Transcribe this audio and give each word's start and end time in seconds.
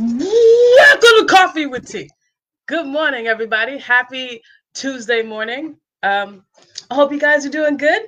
Welcome 0.00 1.00
to 1.00 1.26
Coffee 1.28 1.66
with 1.66 1.88
Tea. 1.88 2.08
Good 2.66 2.86
morning, 2.86 3.26
everybody. 3.26 3.78
Happy 3.78 4.40
Tuesday 4.72 5.22
morning. 5.22 5.76
Um, 6.04 6.44
I 6.88 6.94
hope 6.94 7.10
you 7.10 7.18
guys 7.18 7.44
are 7.44 7.50
doing 7.50 7.76
good. 7.76 8.02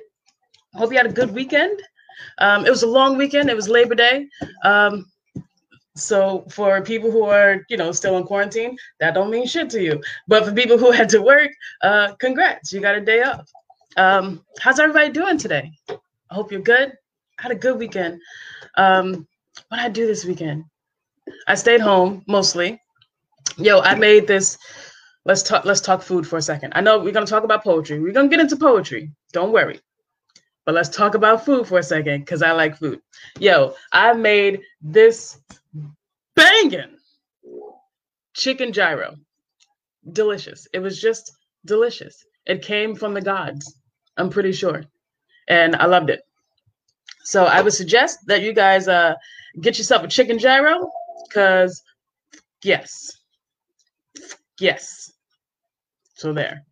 I 0.73 0.77
hope 0.77 0.91
you 0.91 0.97
had 0.97 1.05
a 1.05 1.11
good 1.11 1.31
weekend. 1.31 1.81
Um, 2.37 2.65
it 2.65 2.69
was 2.69 2.83
a 2.83 2.87
long 2.87 3.17
weekend. 3.17 3.49
It 3.49 3.57
was 3.57 3.67
Labor 3.67 3.95
Day. 3.95 4.29
Um, 4.63 5.11
so 5.97 6.45
for 6.49 6.81
people 6.81 7.11
who 7.11 7.23
are, 7.23 7.65
you 7.67 7.75
know, 7.75 7.91
still 7.91 8.15
in 8.15 8.23
quarantine, 8.23 8.77
that 9.01 9.13
don't 9.13 9.29
mean 9.29 9.45
shit 9.45 9.69
to 9.71 9.83
you. 9.83 10.01
But 10.29 10.45
for 10.45 10.53
people 10.53 10.77
who 10.77 10.91
had 10.91 11.09
to 11.09 11.21
work, 11.21 11.51
uh, 11.81 12.13
congrats, 12.21 12.71
you 12.71 12.79
got 12.79 12.95
a 12.95 13.01
day 13.01 13.21
off. 13.23 13.51
Um, 13.97 14.45
how's 14.61 14.79
everybody 14.79 15.09
doing 15.11 15.37
today? 15.37 15.69
I 15.89 16.35
hope 16.35 16.53
you're 16.53 16.61
good. 16.61 16.93
I 17.37 17.41
had 17.41 17.51
a 17.51 17.55
good 17.55 17.77
weekend. 17.77 18.21
Um, 18.75 19.27
what 19.67 19.75
did 19.75 19.85
I 19.85 19.89
do 19.89 20.07
this 20.07 20.23
weekend? 20.23 20.63
I 21.47 21.55
stayed 21.55 21.81
home 21.81 22.23
mostly. 22.27 22.81
Yo, 23.57 23.79
I 23.79 23.95
made 23.95 24.27
this. 24.27 24.57
Let's 25.25 25.43
talk. 25.43 25.65
Let's 25.65 25.81
talk 25.81 26.01
food 26.01 26.27
for 26.27 26.37
a 26.37 26.41
second. 26.41 26.73
I 26.75 26.81
know 26.81 26.99
we're 26.99 27.11
gonna 27.11 27.25
talk 27.25 27.43
about 27.43 27.63
poetry. 27.63 27.99
We're 27.99 28.13
gonna 28.13 28.29
get 28.29 28.39
into 28.39 28.55
poetry. 28.55 29.11
Don't 29.33 29.51
worry. 29.51 29.79
But 30.65 30.75
let's 30.75 30.89
talk 30.89 31.15
about 31.15 31.45
food 31.45 31.67
for 31.67 31.79
a 31.79 31.83
second 31.83 32.21
because 32.21 32.41
I 32.41 32.51
like 32.51 32.77
food. 32.77 33.01
Yo, 33.39 33.73
I 33.91 34.13
made 34.13 34.61
this 34.81 35.39
banging 36.35 36.97
chicken 38.33 38.71
gyro. 38.71 39.15
Delicious. 40.11 40.67
It 40.73 40.79
was 40.79 40.99
just 40.99 41.31
delicious. 41.65 42.23
It 42.45 42.63
came 42.63 42.95
from 42.95 43.13
the 43.13 43.21
gods. 43.21 43.75
I'm 44.17 44.29
pretty 44.29 44.51
sure, 44.51 44.83
and 45.47 45.75
I 45.75 45.85
loved 45.85 46.09
it. 46.09 46.21
So 47.23 47.45
I 47.45 47.61
would 47.61 47.73
suggest 47.73 48.19
that 48.27 48.41
you 48.41 48.53
guys 48.53 48.87
uh, 48.87 49.13
get 49.59 49.77
yourself 49.77 50.03
a 50.03 50.07
chicken 50.07 50.39
gyro 50.39 50.89
because 51.27 51.81
yes. 52.63 53.11
Yes. 54.59 55.11
So 56.15 56.33
there. 56.33 56.63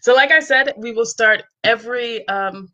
So 0.00 0.14
like 0.14 0.30
i 0.30 0.40
said 0.40 0.72
we 0.76 0.92
will 0.92 1.06
start 1.06 1.42
every 1.64 2.26
um, 2.28 2.68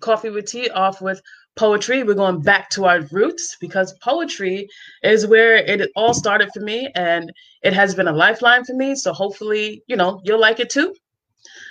coffee 0.00 0.30
with 0.30 0.46
tea 0.46 0.70
off 0.70 1.00
with 1.00 1.20
poetry. 1.56 2.02
We're 2.02 2.14
going 2.14 2.42
back 2.42 2.68
to 2.70 2.84
our 2.86 3.00
roots 3.12 3.56
because 3.60 3.94
poetry 4.02 4.68
is 5.02 5.26
where 5.26 5.56
it 5.56 5.90
all 5.96 6.14
started 6.14 6.50
for 6.52 6.60
me 6.60 6.90
and 6.94 7.32
it 7.62 7.72
has 7.72 7.94
been 7.94 8.08
a 8.08 8.12
lifeline 8.12 8.64
for 8.64 8.74
me. 8.74 8.94
So 8.94 9.12
hopefully 9.12 9.82
you 9.86 9.96
know 9.96 10.20
you'll 10.24 10.40
like 10.40 10.60
it 10.60 10.70
too. 10.70 10.94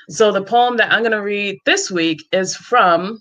So 0.09 0.31
the 0.31 0.43
poem 0.43 0.77
that 0.77 0.91
i'm 0.91 1.01
going 1.01 1.11
to 1.11 1.21
read 1.21 1.57
this 1.65 1.89
week 1.89 2.19
is 2.31 2.55
from 2.55 3.19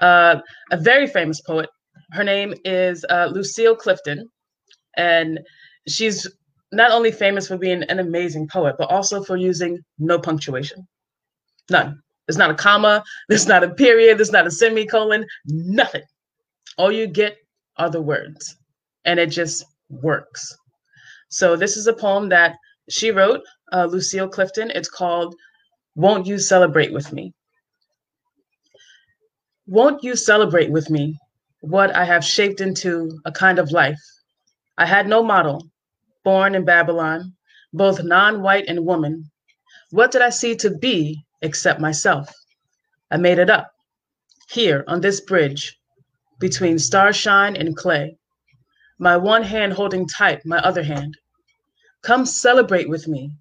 uh, 0.00 0.36
a 0.70 0.76
very 0.76 1.06
famous 1.06 1.40
poet 1.40 1.68
her 2.12 2.24
name 2.24 2.54
is 2.64 3.04
uh, 3.10 3.28
lucille 3.32 3.76
clifton 3.76 4.28
and 4.96 5.40
she's 5.86 6.26
not 6.72 6.90
only 6.90 7.10
famous 7.10 7.48
for 7.48 7.56
being 7.56 7.82
an 7.84 7.98
amazing 7.98 8.48
poet, 8.48 8.76
but 8.78 8.90
also 8.90 9.22
for 9.22 9.36
using 9.36 9.78
no 9.98 10.18
punctuation. 10.18 10.86
None. 11.70 12.00
There's 12.26 12.36
not 12.36 12.50
a 12.50 12.54
comma, 12.54 13.02
there's 13.28 13.46
not 13.46 13.64
a 13.64 13.70
period, 13.70 14.18
there's 14.18 14.32
not 14.32 14.46
a 14.46 14.50
semicolon, 14.50 15.24
nothing. 15.46 16.02
All 16.76 16.92
you 16.92 17.06
get 17.06 17.38
are 17.78 17.90
the 17.90 18.02
words, 18.02 18.56
and 19.04 19.18
it 19.18 19.30
just 19.30 19.64
works. 19.88 20.54
So, 21.30 21.56
this 21.56 21.76
is 21.76 21.86
a 21.86 21.92
poem 21.92 22.28
that 22.30 22.56
she 22.88 23.10
wrote, 23.10 23.42
uh, 23.72 23.86
Lucille 23.86 24.28
Clifton. 24.28 24.70
It's 24.74 24.88
called 24.88 25.34
Won't 25.94 26.26
You 26.26 26.38
Celebrate 26.38 26.92
With 26.92 27.12
Me? 27.12 27.32
Won't 29.66 30.02
you 30.02 30.16
celebrate 30.16 30.70
with 30.70 30.88
me 30.88 31.18
what 31.60 31.94
I 31.94 32.04
have 32.04 32.24
shaped 32.24 32.60
into 32.60 33.20
a 33.24 33.32
kind 33.32 33.58
of 33.58 33.72
life 33.72 34.00
I 34.80 34.86
had 34.86 35.08
no 35.08 35.24
model, 35.24 35.68
born 36.22 36.54
in 36.54 36.64
Babylon, 36.64 37.34
both 37.72 38.04
non 38.04 38.42
white 38.42 38.66
and 38.68 38.86
woman. 38.86 39.28
What 39.90 40.12
did 40.12 40.22
I 40.22 40.30
see 40.30 40.54
to 40.54 40.70
be 40.70 41.24
except 41.42 41.80
myself? 41.80 42.32
I 43.10 43.16
made 43.16 43.40
it 43.40 43.50
up, 43.50 43.72
here 44.50 44.84
on 44.86 45.00
this 45.00 45.20
bridge, 45.20 45.76
between 46.38 46.78
starshine 46.78 47.56
and 47.56 47.76
clay, 47.76 48.16
my 49.00 49.16
one 49.16 49.42
hand 49.42 49.72
holding 49.72 50.06
tight 50.06 50.46
my 50.46 50.58
other 50.58 50.84
hand. 50.84 51.16
Come 52.02 52.24
celebrate 52.24 52.88
with 52.88 53.08
me 53.08 53.32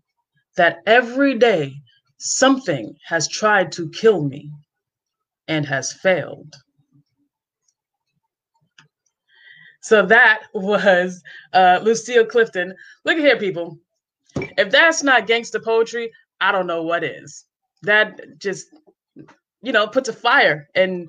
that 0.55 0.79
every 0.87 1.37
day 1.37 1.75
something 2.17 2.97
has 3.05 3.27
tried 3.27 3.71
to 3.73 3.91
kill 3.91 4.23
me 4.23 4.49
and 5.47 5.67
has 5.67 5.93
failed. 5.93 6.55
So 9.87 10.05
that 10.05 10.43
was 10.53 11.23
uh, 11.53 11.79
Lucille 11.81 12.25
Clifton. 12.25 12.75
Look 13.05 13.17
at 13.17 13.23
here, 13.23 13.39
people. 13.39 13.79
If 14.35 14.69
that's 14.69 15.01
not 15.01 15.27
gangster 15.27 15.59
poetry, 15.59 16.11
I 16.41 16.51
don't 16.51 16.67
know 16.67 16.83
what 16.83 17.03
is. 17.03 17.45
That 17.83 18.19
just, 18.37 18.67
you 19.61 19.71
know, 19.71 19.87
puts 19.87 20.09
a 20.09 20.13
fire 20.13 20.67
in. 20.75 21.07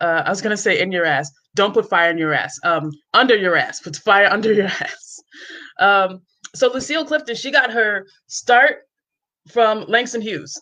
Uh, 0.00 0.22
I 0.26 0.30
was 0.30 0.42
gonna 0.42 0.56
say 0.56 0.80
in 0.80 0.90
your 0.90 1.04
ass. 1.04 1.30
Don't 1.54 1.72
put 1.72 1.88
fire 1.88 2.10
in 2.10 2.18
your 2.18 2.34
ass. 2.34 2.58
Um, 2.64 2.90
under 3.12 3.36
your 3.36 3.56
ass. 3.56 3.80
Puts 3.80 3.98
fire 3.98 4.26
under 4.30 4.52
your 4.52 4.66
ass. 4.66 5.22
Um, 5.78 6.22
so 6.54 6.72
Lucille 6.72 7.04
Clifton, 7.04 7.36
she 7.36 7.52
got 7.52 7.70
her 7.72 8.04
start 8.26 8.78
from 9.48 9.84
Langston 9.86 10.20
Hughes. 10.20 10.60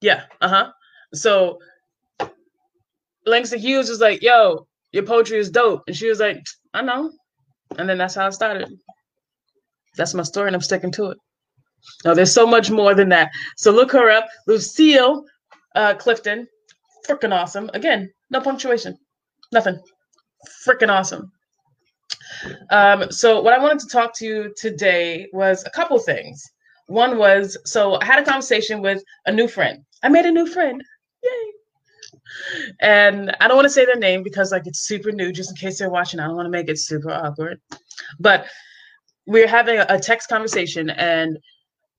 Yeah. 0.00 0.24
Uh 0.40 0.48
huh. 0.48 0.70
So 1.12 1.58
Langston 3.26 3.58
Hughes 3.58 3.88
was 3.88 4.00
like, 4.00 4.22
"Yo, 4.22 4.66
your 4.96 5.04
poetry 5.04 5.38
is 5.38 5.50
dope. 5.50 5.82
And 5.86 5.94
she 5.94 6.08
was 6.08 6.20
like, 6.20 6.42
I 6.72 6.82
know. 6.82 7.12
And 7.78 7.88
then 7.88 7.98
that's 7.98 8.14
how 8.14 8.26
it 8.26 8.32
started. 8.32 8.68
That's 9.96 10.14
my 10.14 10.22
story, 10.22 10.48
and 10.48 10.56
I'm 10.56 10.62
sticking 10.62 10.92
to 10.92 11.10
it. 11.10 11.18
No, 12.04 12.14
there's 12.14 12.32
so 12.32 12.46
much 12.46 12.70
more 12.70 12.94
than 12.94 13.08
that. 13.10 13.30
So 13.56 13.70
look 13.70 13.92
her 13.92 14.10
up, 14.10 14.26
Lucille 14.46 15.24
uh, 15.74 15.94
Clifton. 15.94 16.46
Freaking 17.06 17.32
awesome. 17.32 17.70
Again, 17.74 18.10
no 18.30 18.40
punctuation, 18.40 18.96
nothing. 19.52 19.78
Freaking 20.66 20.88
awesome. 20.90 21.30
Um, 22.70 23.10
so 23.10 23.40
what 23.40 23.54
I 23.54 23.62
wanted 23.62 23.80
to 23.80 23.88
talk 23.88 24.14
to 24.16 24.26
you 24.26 24.54
today 24.56 25.28
was 25.32 25.64
a 25.64 25.70
couple 25.70 25.98
things. 25.98 26.42
One 26.88 27.18
was 27.18 27.56
so 27.64 28.00
I 28.00 28.04
had 28.04 28.18
a 28.18 28.24
conversation 28.24 28.80
with 28.80 29.02
a 29.26 29.32
new 29.32 29.46
friend. 29.46 29.84
I 30.02 30.08
made 30.08 30.26
a 30.26 30.32
new 30.32 30.46
friend. 30.46 30.82
And 32.80 33.34
I 33.40 33.48
don't 33.48 33.56
want 33.56 33.66
to 33.66 33.70
say 33.70 33.84
their 33.84 33.96
name 33.96 34.22
because 34.22 34.52
like 34.52 34.66
it's 34.66 34.80
super 34.80 35.12
new, 35.12 35.32
just 35.32 35.50
in 35.50 35.56
case 35.56 35.78
they're 35.78 35.90
watching. 35.90 36.20
I 36.20 36.26
don't 36.26 36.36
want 36.36 36.46
to 36.46 36.50
make 36.50 36.68
it 36.68 36.78
super 36.78 37.10
awkward. 37.10 37.60
But 38.18 38.46
we 39.26 39.42
are 39.42 39.48
having 39.48 39.78
a 39.78 39.98
text 39.98 40.28
conversation, 40.28 40.90
and 40.90 41.38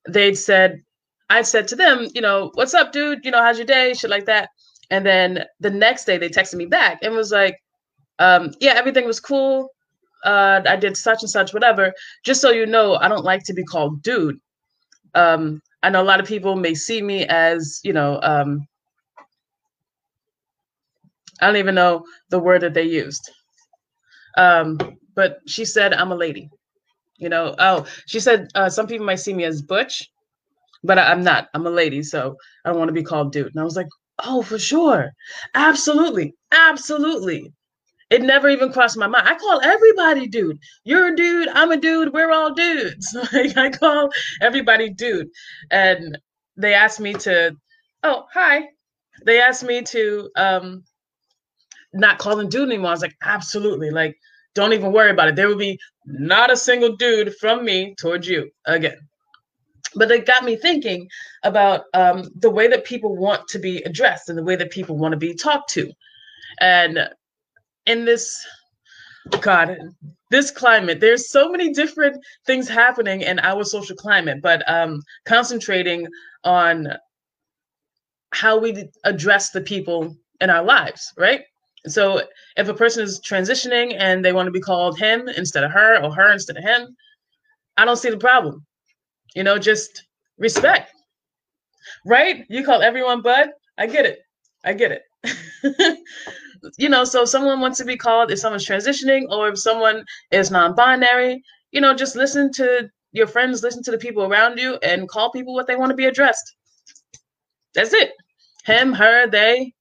they'd 0.08 0.36
said, 0.36 0.82
I 1.30 1.42
said 1.42 1.68
to 1.70 1.76
them, 1.76 2.08
you 2.14 2.22
know, 2.22 2.52
what's 2.54 2.74
up, 2.74 2.92
dude? 2.92 3.26
You 3.26 3.32
know, 3.32 3.42
how's 3.42 3.58
your 3.58 3.66
day? 3.66 3.94
Shit 3.94 4.10
like 4.10 4.26
that. 4.26 4.50
And 4.90 5.06
then 5.06 5.44
the 5.60 5.70
next 5.70 6.06
day 6.06 6.18
they 6.18 6.30
texted 6.30 6.56
me 6.56 6.66
back 6.66 7.00
and 7.02 7.14
was 7.14 7.32
like, 7.32 7.58
um, 8.20 8.54
yeah, 8.60 8.74
everything 8.76 9.06
was 9.06 9.20
cool. 9.20 9.70
Uh, 10.24 10.62
I 10.66 10.78
did 10.78 10.96
such 10.98 11.22
and 11.22 11.30
such, 11.30 11.54
whatever. 11.54 11.94
Just 12.24 12.42
so 12.42 12.52
you 12.52 12.66
know, 12.66 12.96
I 12.96 13.08
don't 13.08 13.26
like 13.26 13.44
to 13.44 13.54
be 13.54 13.64
called 13.64 14.02
dude. 14.02 14.40
Um, 15.14 15.62
I 15.84 15.90
know 15.90 16.02
a 16.02 16.04
lot 16.04 16.20
of 16.20 16.28
people 16.28 16.56
may 16.56 16.74
see 16.74 17.02
me 17.02 17.26
as, 17.26 17.80
you 17.84 17.94
know, 17.94 18.20
um, 18.24 18.66
I 21.42 21.48
don't 21.48 21.58
even 21.58 21.76
know 21.76 22.04
the 22.30 22.40
word 22.40 22.62
that 22.62 22.74
they 22.74 22.84
used. 22.84 23.30
Um, 24.38 24.78
but 25.16 25.40
she 25.48 25.66
said, 25.66 25.94
I'm 25.94 26.12
a 26.12 26.16
lady. 26.16 26.50
You 27.18 27.30
know, 27.30 27.56
oh, 27.58 27.86
she 28.06 28.20
said 28.20 28.50
uh, 28.54 28.70
some 28.70 28.88
people 28.88 29.06
might 29.06 29.16
see 29.16 29.34
me 29.34 29.44
as 29.44 29.62
butch, 29.62 30.10
but 30.84 31.00
I, 31.00 31.12
am 31.12 31.24
not. 31.24 31.50
I'm 31.54 31.66
a 31.66 31.72
lady, 31.72 32.04
so 32.04 32.36
I 32.64 32.70
don't 32.70 32.78
want 32.78 32.90
to 32.90 32.94
be 32.94 33.04
called 33.04 33.32
dude. 33.32 33.48
And 33.48 33.60
I 33.60 33.64
was 33.64 33.76
like, 33.76 33.88
oh, 34.24 34.44
for 34.44 34.60
sure. 34.60 35.12
Absolutely. 35.56 36.36
Absolutely. 36.52 37.52
It 38.10 38.22
never 38.22 38.50
even 38.50 38.72
crossed 38.72 38.98
my 38.98 39.08
mind. 39.08 39.28
I 39.28 39.36
call 39.36 39.60
everybody 39.62 40.28
dude. 40.28 40.60
You're 40.86 41.14
a 41.14 41.16
dude. 41.16 41.50
I'm 41.50 41.72
a 41.72 41.78
dude. 41.78 42.14
We're 42.14 42.32
all 42.32 42.54
dudes. 42.54 43.16
like 43.34 43.58
I 43.58 43.70
call 43.70 44.10
everybody 44.42 44.90
dude. 44.90 45.28
And 45.72 46.18
they 46.56 46.74
asked 46.74 47.00
me 47.00 47.14
to, 47.16 47.56
oh, 48.04 48.26
hi. 48.34 48.70
They 49.26 49.42
asked 49.42 49.64
me 49.64 49.82
to 49.82 50.30
um, 50.38 50.84
not 51.98 52.20
calling 52.20 52.50
dude 52.50 52.70
anymore. 52.70 52.90
I 52.90 52.94
was 52.94 53.02
like, 53.02 53.16
absolutely. 53.24 53.90
Like, 53.92 54.16
don't 54.56 54.74
even 54.74 54.92
worry 54.92 55.12
about 55.12 55.28
it. 55.28 55.36
There 55.36 55.48
will 55.48 55.56
be 55.56 55.80
not 56.06 56.52
a 56.52 56.58
single 56.58 56.96
dude 56.96 57.36
from 57.36 57.64
me 57.64 57.96
towards 57.96 58.28
you 58.28 58.50
again. 58.66 58.98
But 59.96 60.12
it 60.12 60.26
got 60.26 60.44
me 60.44 60.56
thinking 60.56 61.08
about 61.44 61.84
um, 61.94 62.30
the 62.36 62.50
way 62.50 62.68
that 62.68 62.86
people 62.86 63.16
want 63.16 63.48
to 63.50 63.60
be 63.60 63.78
addressed 63.84 64.30
and 64.30 64.38
the 64.38 64.44
way 64.44 64.56
that 64.56 64.72
people 64.72 64.98
want 64.98 65.14
to 65.14 65.18
be 65.18 65.34
talked 65.34 65.70
to. 65.72 65.92
And 66.60 67.10
in 67.86 68.06
this, 68.06 68.46
God, 69.42 69.78
this 70.30 70.52
climate, 70.52 71.00
there's 71.00 71.30
so 71.30 71.50
many 71.50 71.72
different 71.72 72.24
things 72.46 72.68
happening 72.68 73.22
in 73.22 73.40
our 73.40 73.64
social 73.64 73.96
climate, 73.96 74.40
but 74.42 74.68
um, 74.70 75.02
concentrating 75.26 76.08
on 76.44 76.94
how 78.34 78.60
we 78.60 78.90
address 79.04 79.52
the 79.52 79.62
people 79.62 80.16
in 80.42 80.50
our 80.50 80.64
lives, 80.64 81.14
right? 81.18 81.42
So 81.86 82.22
if 82.56 82.68
a 82.68 82.74
person 82.74 83.04
is 83.04 83.20
transitioning 83.22 83.96
and 83.98 84.24
they 84.24 84.34
want 84.34 84.48
to 84.48 84.52
be 84.52 84.60
called 84.60 84.98
him 84.98 85.28
instead 85.30 85.64
of 85.64 85.72
her 85.72 86.04
or 86.04 86.14
her 86.14 86.32
instead 86.32 86.58
of 86.58 86.64
him, 86.64 86.96
I 87.78 87.86
don't 87.86 87.98
see 87.98 88.10
the 88.10 88.18
problem. 88.18 88.66
You 89.36 89.44
know, 89.44 89.58
just 89.58 90.06
respect. 90.38 90.92
Right? 92.06 92.46
You 92.50 92.66
call 92.66 92.82
everyone 92.82 93.22
bud. 93.22 93.50
I 93.78 93.88
get 93.88 94.06
it. 94.06 94.20
I 94.66 94.74
get 94.74 94.92
it. 94.92 95.04
you 96.78 96.90
know, 96.90 97.04
so 97.04 97.24
if 97.24 97.30
someone 97.30 97.62
wants 97.62 97.78
to 97.78 97.86
be 97.86 97.98
called, 97.98 98.32
if 98.32 98.40
someone's 98.40 98.66
transitioning 98.68 99.30
or 99.30 99.50
if 99.50 99.60
someone 99.60 100.04
is 100.32 100.52
non-binary, 100.52 101.42
you 101.72 101.82
know, 101.82 101.94
just 101.94 102.16
listen 102.16 102.52
to 102.54 102.90
your 103.12 103.28
friends, 103.28 103.64
listen 103.64 103.84
to 103.84 103.92
the 103.92 103.98
people 103.98 104.24
around 104.24 104.58
you 104.58 104.78
and 104.84 105.08
call 105.08 105.32
people 105.32 105.54
what 105.54 105.68
they 105.68 105.76
want 105.76 105.90
to 105.92 105.96
be 105.96 106.06
addressed. 106.06 106.56
That's 107.74 107.94
it. 107.94 108.12
Him, 108.66 108.94
her, 108.94 109.28
they. 109.28 109.74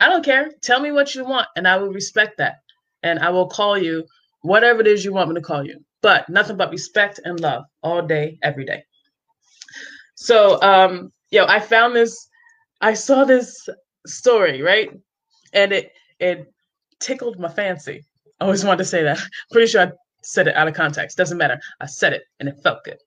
I 0.00 0.08
don't 0.08 0.24
care. 0.24 0.50
Tell 0.62 0.80
me 0.80 0.92
what 0.92 1.14
you 1.14 1.24
want 1.24 1.46
and 1.56 1.68
I 1.68 1.76
will 1.76 1.92
respect 1.92 2.38
that. 2.38 2.56
And 3.02 3.18
I 3.18 3.30
will 3.30 3.48
call 3.48 3.78
you 3.78 4.04
whatever 4.42 4.80
it 4.80 4.86
is 4.86 5.04
you 5.04 5.12
want 5.12 5.28
me 5.28 5.34
to 5.34 5.40
call 5.40 5.64
you. 5.64 5.78
But 6.02 6.28
nothing 6.28 6.56
but 6.56 6.70
respect 6.70 7.20
and 7.24 7.38
love 7.40 7.64
all 7.82 8.02
day, 8.02 8.38
every 8.42 8.64
day. 8.64 8.82
So, 10.14 10.60
um, 10.62 11.12
yo, 11.30 11.46
I 11.46 11.60
found 11.60 11.94
this, 11.94 12.28
I 12.80 12.94
saw 12.94 13.24
this 13.24 13.68
story, 14.06 14.62
right? 14.62 14.90
And 15.52 15.72
it 15.72 15.92
it 16.18 16.46
tickled 17.00 17.38
my 17.38 17.48
fancy. 17.48 18.04
I 18.40 18.44
always 18.44 18.64
wanted 18.64 18.78
to 18.78 18.84
say 18.84 19.02
that. 19.02 19.18
Pretty 19.52 19.66
sure 19.66 19.82
I 19.82 19.90
said 20.22 20.48
it 20.48 20.56
out 20.56 20.68
of 20.68 20.74
context. 20.74 21.16
Doesn't 21.16 21.38
matter. 21.38 21.58
I 21.80 21.86
said 21.86 22.12
it 22.12 22.22
and 22.38 22.48
it 22.48 22.56
felt 22.62 22.84
good. 22.84 22.98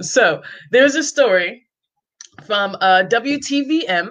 So 0.00 0.42
there's 0.70 0.94
a 0.94 1.02
story 1.02 1.66
from 2.46 2.76
uh, 2.80 3.04
WTVM, 3.08 4.10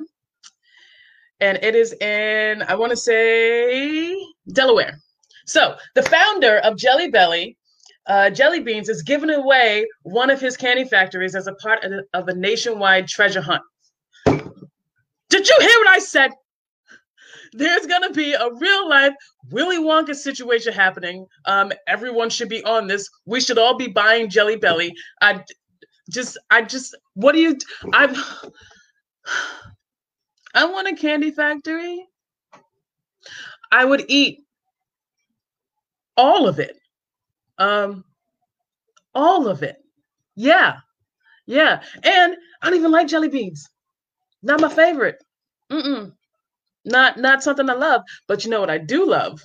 and 1.42 1.58
it 1.62 1.76
is 1.76 1.94
in, 1.94 2.64
I 2.64 2.76
want 2.76 2.92
to 2.92 2.98
say, 2.98 4.16
Delaware. 4.52 5.00
So 5.46 5.76
the 5.96 6.04
founder 6.04 6.58
of 6.60 6.78
Jelly 6.78 7.10
Belly, 7.10 7.58
uh, 8.08 8.30
Jelly 8.30 8.60
Beans, 8.60 8.90
is 8.90 9.02
giving 9.02 9.30
away 9.30 9.86
one 10.04 10.30
of 10.30 10.40
his 10.40 10.58
candy 10.58 10.86
factories 10.86 11.36
as 11.36 11.48
a 11.48 11.54
part 11.56 11.84
of, 11.84 11.92
of 12.14 12.28
a 12.28 12.36
nationwide 12.36 13.08
treasure 13.08 13.42
hunt. 13.42 13.62
Did 14.26 15.48
you 15.48 15.58
hear 15.60 15.78
what 15.80 15.88
I 15.88 16.00
said? 16.00 16.32
There's 17.54 17.88
gonna 17.88 18.12
be 18.12 18.34
a 18.34 18.50
real 18.60 18.90
life 18.90 19.14
Willy 19.50 19.78
Wonka 19.78 20.14
situation 20.14 20.74
happening. 20.74 21.26
Um, 21.46 21.72
everyone 21.88 22.30
should 22.30 22.50
be 22.50 22.64
on 22.64 22.88
this. 22.88 23.10
We 23.26 23.42
should 23.42 23.58
all 23.58 23.76
be 23.76 23.88
buying 23.88 24.30
Jelly 24.30 24.56
Belly. 24.56 24.94
I 25.22 25.44
just, 26.12 26.38
I 26.52 26.62
just, 26.62 26.96
what 27.14 27.34
do 27.34 27.40
you? 27.40 27.58
I'm. 27.94 28.16
I 30.54 30.66
want 30.66 30.88
a 30.88 30.96
candy 30.96 31.32
factory. 31.32 32.08
I 33.72 33.86
would 33.86 34.06
eat 34.08 34.40
all 36.18 36.48
of 36.48 36.60
it. 36.60 36.78
Um, 37.58 38.04
all 39.14 39.48
of 39.48 39.64
it. 39.64 39.78
Yeah, 40.36 40.78
yeah. 41.46 41.82
And 42.04 42.36
I 42.62 42.70
don't 42.70 42.80
even 42.80 42.92
like 42.92 43.08
jelly 43.08 43.30
beans. 43.30 43.70
Not 44.42 44.62
my 44.62 44.70
favorite. 44.70 45.18
Mm-mm. 45.72 46.14
Not 46.86 47.18
not 47.20 47.44
something 47.44 47.70
I 47.70 47.74
love. 47.74 48.02
But 48.28 48.46
you 48.46 48.52
know 48.52 48.62
what 48.62 48.70
I 48.70 48.78
do 48.78 49.06
love? 49.08 49.42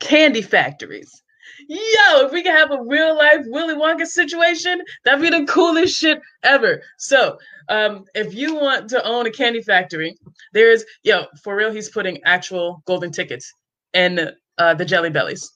Candy 0.00 0.42
factories. 0.42 1.23
Yo, 1.68 2.26
if 2.26 2.32
we 2.32 2.42
can 2.42 2.56
have 2.56 2.70
a 2.70 2.82
real 2.82 3.16
life 3.16 3.42
Willy 3.46 3.74
Wonka 3.74 4.06
situation, 4.06 4.82
that'd 5.04 5.20
be 5.20 5.30
the 5.30 5.44
coolest 5.46 5.96
shit 5.96 6.20
ever. 6.42 6.82
So, 6.98 7.38
um, 7.68 8.04
if 8.14 8.34
you 8.34 8.54
want 8.54 8.90
to 8.90 9.04
own 9.04 9.26
a 9.26 9.30
candy 9.30 9.62
factory, 9.62 10.16
there's 10.52 10.84
yo 11.02 11.26
for 11.42 11.56
real. 11.56 11.72
He's 11.72 11.90
putting 11.90 12.22
actual 12.24 12.82
golden 12.86 13.12
tickets 13.12 13.52
in 13.92 14.30
uh, 14.58 14.74
the 14.74 14.84
Jelly 14.84 15.10
Bellies. 15.10 15.50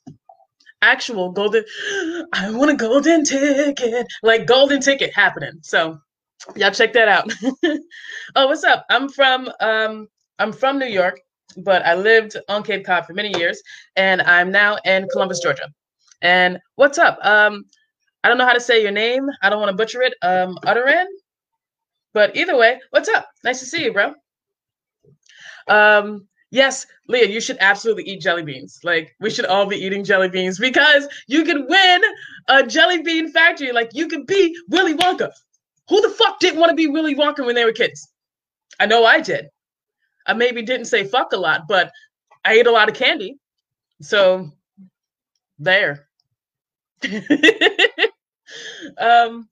Actual 0.83 1.33
golden. 1.33 1.65
I 2.33 2.51
want 2.51 2.71
a 2.71 2.77
golden 2.77 3.25
ticket, 3.25 4.07
like 4.23 4.47
golden 4.47 4.81
ticket 4.81 5.13
happening. 5.15 5.59
So 5.63 5.99
y'all 6.57 6.71
check 6.71 6.93
that 6.95 7.09
out. 7.09 7.33
oh, 8.37 8.47
what's 8.47 8.65
up? 8.65 8.85
I'm 8.91 9.09
from 9.09 9.51
um 9.61 10.09
I'm 10.39 10.53
from 10.53 10.79
New 10.79 10.87
York, 10.87 11.21
but 11.57 11.85
I 11.85 11.95
lived 11.95 12.37
on 12.49 12.63
Cape 12.63 12.85
Cod 12.85 13.07
for 13.07 13.15
many 13.15 13.37
years, 13.39 13.63
and 13.97 14.23
I'm 14.23 14.51
now 14.51 14.77
in 14.85 15.09
Columbus, 15.09 15.41
Georgia. 15.41 15.69
And 16.23 16.59
what's 16.77 16.99
up? 16.99 17.19
Um, 17.23 17.65
I 18.23 18.29
don't 18.29 18.39
know 18.39 18.47
how 18.47 18.53
to 18.53 18.61
say 18.61 18.83
your 18.83 18.91
name. 18.91 19.29
I 19.43 19.51
don't 19.51 19.61
want 19.61 19.71
to 19.71 19.77
butcher 19.77 20.03
it. 20.03 20.15
Um, 20.23 20.59
Utterin. 20.65 21.07
But 22.15 22.37
either 22.37 22.57
way, 22.57 22.81
what's 22.91 23.09
up? 23.09 23.29
Nice 23.45 23.61
to 23.61 23.67
see 23.67 23.85
you, 23.85 23.93
bro. 23.93 24.15
Um, 25.69 26.27
yes, 26.51 26.87
Leah, 27.07 27.27
you 27.27 27.41
should 27.41 27.59
absolutely 27.61 28.05
eat 28.05 28.21
jelly 28.21 28.43
beans. 28.43 28.81
Like 28.83 29.15
we 29.21 29.31
should 29.31 29.45
all 29.45 29.67
be 29.67 29.77
eating 29.77 30.05
jelly 30.05 30.29
beans 30.29 30.59
because 30.59 31.07
you 31.27 31.45
can 31.45 31.67
win 31.69 32.03
a 32.49 32.67
jelly 32.67 33.03
bean 33.03 33.31
factory. 33.31 33.73
Like 33.73 33.91
you 33.93 34.09
could 34.09 34.27
be 34.27 34.57
Willy 34.69 34.95
Wonka. 34.95 35.31
Who 35.89 36.01
the 36.01 36.11
fuck 36.11 36.41
didn't 36.41 36.61
want 36.61 36.71
to 36.71 36.77
be 36.77 36.87
Willy 36.87 37.15
Wonka 37.15 37.45
when 37.45 37.55
they 37.55 37.65
were 37.65 37.73
kids? 37.73 38.09
I 38.81 38.87
know 38.87 39.05
I 39.05 39.21
did. 39.21 39.49
I 40.29 40.35
maybe 40.35 40.63
didn't 40.63 40.87
say 40.87 41.05
fuck 41.05 41.33
a 41.33 41.37
lot, 41.37 41.63
but 41.69 41.91
I 42.45 42.53
ate 42.55 42.67
a 42.67 42.71
lot 42.71 42.89
of 42.89 42.95
candy. 42.95 43.39
So 44.01 44.51
there. 45.59 46.09
um 48.99 49.49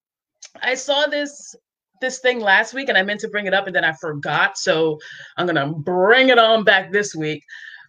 I 0.62 0.74
saw 0.74 1.06
this 1.06 1.54
this 2.00 2.18
thing 2.18 2.40
last 2.40 2.74
week 2.74 2.88
and 2.88 2.98
I 2.98 3.02
meant 3.02 3.20
to 3.20 3.28
bring 3.28 3.46
it 3.46 3.54
up 3.54 3.66
and 3.66 3.74
then 3.74 3.84
I 3.84 3.92
forgot. 3.92 4.58
So 4.58 4.98
I'm 5.36 5.46
gonna 5.46 5.72
bring 5.72 6.28
it 6.28 6.38
on 6.38 6.64
back 6.64 6.92
this 6.92 7.14
week. 7.14 7.42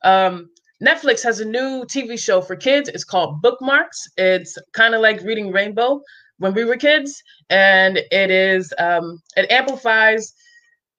Um 0.03 0.49
Netflix 0.83 1.23
has 1.23 1.39
a 1.39 1.45
new 1.45 1.85
TV 1.85 2.19
show 2.19 2.41
for 2.41 2.55
kids. 2.55 2.89
It's 2.89 3.03
called 3.03 3.41
Bookmarks. 3.41 4.07
It's 4.17 4.57
kind 4.73 4.93
of 4.93 5.01
like 5.01 5.21
reading 5.21 5.51
Rainbow 5.51 6.01
when 6.37 6.53
we 6.53 6.63
were 6.65 6.77
kids, 6.77 7.23
and 7.49 7.97
it 7.97 8.29
is 8.31 8.73
um, 8.77 9.21
it 9.35 9.49
amplifies 9.51 10.33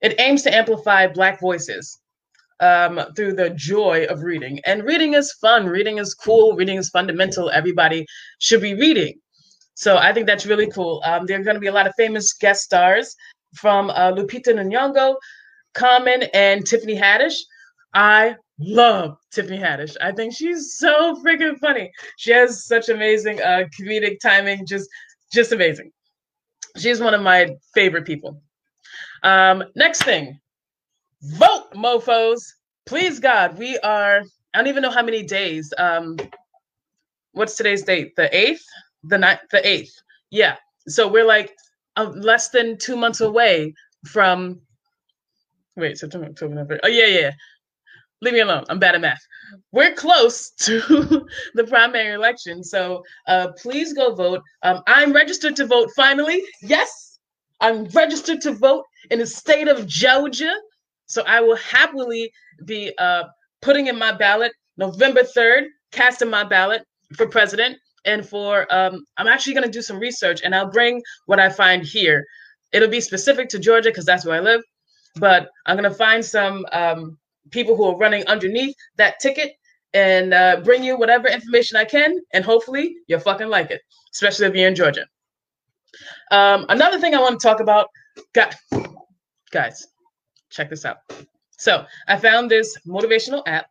it 0.01 0.19
aims 0.19 0.43
to 0.43 0.55
amplify 0.55 1.07
Black 1.07 1.39
voices 1.39 1.99
um, 2.59 3.01
through 3.15 3.33
the 3.33 3.49
joy 3.51 4.05
of 4.09 4.23
reading. 4.23 4.59
And 4.65 4.83
reading 4.83 5.13
is 5.13 5.33
fun, 5.33 5.67
reading 5.67 5.97
is 5.97 6.13
cool, 6.13 6.55
reading 6.55 6.77
is 6.77 6.89
fundamental. 6.89 7.49
Everybody 7.49 8.05
should 8.39 8.61
be 8.61 8.73
reading. 8.75 9.19
So 9.75 9.97
I 9.97 10.11
think 10.13 10.27
that's 10.27 10.45
really 10.45 10.69
cool. 10.69 11.01
Um, 11.05 11.25
there 11.25 11.39
are 11.39 11.43
going 11.43 11.55
to 11.55 11.61
be 11.61 11.67
a 11.67 11.71
lot 11.71 11.87
of 11.87 11.93
famous 11.95 12.33
guest 12.33 12.63
stars 12.63 13.15
from 13.55 13.89
uh, 13.91 14.11
Lupita 14.11 14.53
Nyong'o, 14.53 15.15
Common, 15.73 16.23
and 16.33 16.65
Tiffany 16.65 16.95
Haddish. 16.95 17.37
I 17.93 18.35
love 18.59 19.17
Tiffany 19.31 19.57
Haddish. 19.57 19.95
I 20.01 20.11
think 20.11 20.33
she's 20.35 20.75
so 20.77 21.15
freaking 21.23 21.57
funny. 21.59 21.91
She 22.17 22.31
has 22.31 22.65
such 22.65 22.89
amazing 22.89 23.41
uh, 23.41 23.63
comedic 23.79 24.19
timing, 24.19 24.65
just 24.65 24.89
just 25.31 25.51
amazing. 25.51 25.91
She's 26.77 26.99
one 26.99 27.13
of 27.13 27.21
my 27.21 27.55
favorite 27.73 28.05
people. 28.05 28.41
Um, 29.23 29.63
next 29.75 30.03
thing, 30.03 30.39
vote, 31.21 31.71
mofos. 31.73 32.41
Please 32.85 33.19
God, 33.19 33.57
we 33.57 33.77
are. 33.79 34.21
I 34.53 34.57
don't 34.57 34.67
even 34.67 34.81
know 34.81 34.91
how 34.91 35.03
many 35.03 35.23
days. 35.23 35.73
Um, 35.77 36.17
what's 37.33 37.55
today's 37.55 37.83
date? 37.83 38.15
The 38.15 38.35
eighth, 38.35 38.65
the 39.03 39.17
ninth, 39.17 39.41
the 39.51 39.67
eighth. 39.67 39.93
Yeah. 40.31 40.55
So 40.87 41.07
we're 41.07 41.25
like 41.25 41.55
uh, 41.97 42.11
less 42.15 42.49
than 42.49 42.77
two 42.77 42.95
months 42.95 43.21
away 43.21 43.73
from. 44.05 44.59
Wait, 45.75 45.97
September, 45.97 46.27
October, 46.27 46.55
November. 46.55 46.79
Oh 46.83 46.87
yeah, 46.87 47.05
yeah. 47.05 47.31
Leave 48.21 48.33
me 48.33 48.41
alone. 48.41 48.65
I'm 48.67 48.79
bad 48.79 48.95
at 48.95 49.01
math. 49.01 49.21
We're 49.71 49.93
close 49.93 50.51
to 50.61 50.79
the 51.53 51.63
primary 51.63 52.13
election, 52.13 52.63
so 52.63 53.03
uh, 53.27 53.49
please 53.57 53.93
go 53.93 54.13
vote. 54.13 54.41
Um, 54.63 54.81
I'm 54.87 55.13
registered 55.13 55.55
to 55.57 55.65
vote. 55.65 55.89
Finally, 55.95 56.43
yes, 56.61 57.19
I'm 57.61 57.85
registered 57.85 58.41
to 58.41 58.53
vote 58.53 58.85
in 59.11 59.19
the 59.19 59.25
state 59.25 59.67
of 59.67 59.87
Georgia. 59.87 60.53
So 61.05 61.23
I 61.25 61.41
will 61.41 61.55
happily 61.55 62.31
be 62.65 62.93
uh, 62.97 63.23
putting 63.61 63.87
in 63.87 63.97
my 63.97 64.11
ballot 64.11 64.51
November 64.77 65.21
3rd, 65.23 65.67
casting 65.91 66.29
my 66.29 66.43
ballot 66.43 66.83
for 67.15 67.27
president. 67.27 67.77
And 68.05 68.27
for, 68.27 68.65
um, 68.73 69.03
I'm 69.17 69.27
actually 69.27 69.53
going 69.53 69.65
to 69.65 69.71
do 69.71 69.81
some 69.81 69.99
research 69.99 70.41
and 70.43 70.55
I'll 70.55 70.71
bring 70.71 71.01
what 71.25 71.39
I 71.39 71.49
find 71.49 71.83
here. 71.83 72.25
It'll 72.71 72.87
be 72.87 73.01
specific 73.01 73.49
to 73.49 73.59
Georgia 73.59 73.89
because 73.89 74.05
that's 74.05 74.25
where 74.25 74.35
I 74.35 74.39
live. 74.39 74.61
But 75.15 75.49
I'm 75.65 75.75
going 75.75 75.89
to 75.89 75.97
find 75.97 76.23
some 76.23 76.65
um, 76.71 77.17
people 77.51 77.75
who 77.75 77.85
are 77.85 77.97
running 77.97 78.25
underneath 78.27 78.75
that 78.97 79.19
ticket 79.19 79.53
and 79.93 80.33
uh, 80.33 80.61
bring 80.63 80.83
you 80.83 80.97
whatever 80.97 81.27
information 81.27 81.77
I 81.77 81.85
can. 81.85 82.19
And 82.33 82.45
hopefully 82.45 82.95
you'll 83.07 83.19
fucking 83.19 83.49
like 83.49 83.71
it, 83.71 83.81
especially 84.13 84.47
if 84.47 84.55
you're 84.55 84.67
in 84.67 84.75
Georgia. 84.75 85.05
Um, 86.31 86.65
another 86.69 86.99
thing 86.99 87.15
I 87.15 87.19
want 87.19 87.39
to 87.39 87.47
talk 87.47 87.59
about, 87.59 87.87
guys, 89.51 89.87
check 90.49 90.69
this 90.69 90.85
out. 90.85 90.97
So 91.57 91.85
I 92.07 92.17
found 92.17 92.49
this 92.49 92.77
motivational 92.87 93.43
app 93.47 93.67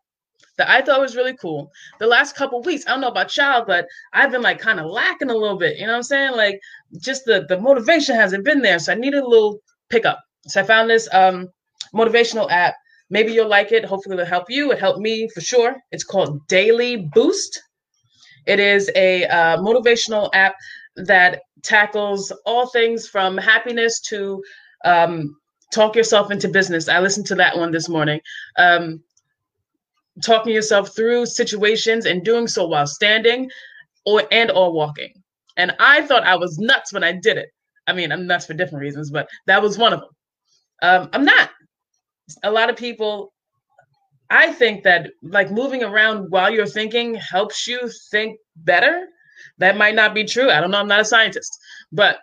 that 0.57 0.69
I 0.69 0.83
thought 0.83 1.01
was 1.01 1.17
really 1.17 1.37
cool. 1.37 1.71
The 2.01 2.07
last 2.07 2.37
couple 2.37 2.61
weeks, 2.63 2.85
I 2.87 2.91
don't 2.91 3.01
know 3.01 3.09
about 3.09 3.37
y'all, 3.37 3.65
but 3.65 3.87
I've 4.13 4.31
been 4.31 4.43
like 4.43 4.59
kind 4.59 4.81
of 4.81 4.87
lacking 4.87 5.31
a 5.31 5.35
little 5.35 5.57
bit. 5.57 5.79
You 5.79 5.87
know 5.87 5.93
what 5.93 5.99
I'm 5.99 6.03
saying? 6.03 6.33
Like 6.33 6.61
just 7.01 7.25
the 7.25 7.47
the 7.49 7.61
motivation 7.61 8.15
hasn't 8.15 8.45
been 8.45 8.63
there. 8.63 8.79
So 8.79 8.93
I 8.93 8.97
needed 8.97 9.23
a 9.23 9.29
little 9.29 9.61
pickup. 9.89 10.21
So 10.47 10.61
I 10.61 10.65
found 10.65 10.91
this 10.91 11.09
um, 11.13 11.49
motivational 11.95 12.51
app 12.51 12.75
maybe 13.11 13.33
you'll 13.33 13.49
like 13.49 13.73
it. 13.73 13.85
Hopefully, 13.85 14.15
it'll 14.15 14.27
help 14.27 14.51
you. 14.51 14.73
It 14.73 14.79
helped 14.79 15.01
me 15.01 15.29
for 15.29 15.41
sure. 15.41 15.77
It's 15.93 16.05
called 16.05 16.47
Daily 16.49 16.97
Boost. 16.97 17.63
It 18.47 18.61
is 18.61 18.91
a 18.95 19.25
uh, 19.27 19.59
motivational 19.59 20.31
app 20.33 20.55
that 20.97 21.43
tackles 21.63 22.33
all 22.47 22.69
things 22.69 23.09
from 23.09 23.37
happiness 23.37 24.01
to 24.09 24.43
um, 24.85 25.37
talk 25.73 25.97
yourself 25.97 26.31
into 26.31 26.49
business. 26.49 26.89
I 26.89 27.01
listened 27.01 27.27
to 27.27 27.35
that 27.37 27.57
one 27.57 27.71
this 27.71 27.89
morning. 27.89 28.21
Um, 28.57 29.03
talking 30.25 30.53
yourself 30.53 30.95
through 30.95 31.27
situations 31.27 32.07
and 32.07 32.25
doing 32.25 32.47
so 32.47 32.67
while 32.67 32.87
standing 32.87 33.51
or 34.05 34.23
and 34.33 34.51
or 34.51 34.73
walking. 34.73 35.13
And 35.57 35.75
I 35.79 36.03
thought 36.03 36.25
I 36.25 36.37
was 36.37 36.59
nuts 36.59 36.93
when 36.93 37.05
I 37.05 37.13
did 37.13 37.37
it. 37.37 37.51
I 37.87 37.93
mean, 37.93 38.13
I'm 38.13 38.27
nuts 38.27 38.47
for 38.47 38.55
different 38.55 38.83
reasons, 38.83 39.11
but 39.11 39.29
that 39.47 39.63
was 39.63 39.79
one 39.79 39.93
of 39.93 40.01
them. 40.01 40.11
Um, 40.83 41.11
I'm 41.13 41.25
not. 41.25 41.51
A 42.43 42.51
lot 42.51 42.71
of 42.71 42.77
people, 42.77 43.33
I 44.31 44.53
think 44.53 44.85
that 44.85 45.11
like 45.23 45.51
moving 45.51 45.83
around 45.83 46.27
while 46.31 46.51
you're 46.51 46.67
thinking 46.67 47.15
helps 47.15 47.67
you 47.67 47.91
think 48.11 48.39
better. 48.57 49.07
That 49.59 49.77
might 49.77 49.95
not 49.95 50.15
be 50.15 50.25
true. 50.25 50.51
I 50.51 50.61
don't 50.61 50.71
know. 50.71 50.79
I'm 50.79 50.89
not 50.89 51.01
a 51.01 51.05
scientist, 51.05 51.51
but 51.93 52.19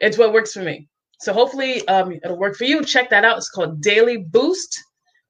it's 0.00 0.18
what 0.18 0.32
works 0.32 0.52
for 0.52 0.62
me. 0.62 0.88
So 1.20 1.32
hopefully 1.32 1.86
um, 1.88 2.12
it'll 2.12 2.38
work 2.38 2.56
for 2.56 2.64
you. 2.64 2.84
Check 2.84 3.10
that 3.10 3.24
out. 3.24 3.36
It's 3.38 3.50
called 3.50 3.82
Daily 3.82 4.18
Boost. 4.18 4.78